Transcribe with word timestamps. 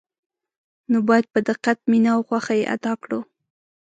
نو 0.91 0.97
باید 1.07 1.25
په 1.33 1.39
دقت، 1.49 1.77
مینه 1.91 2.09
او 2.15 2.21
خوښه 2.27 2.53
یې 2.59 2.65
ادا 2.75 2.93
کړو. 3.03 3.19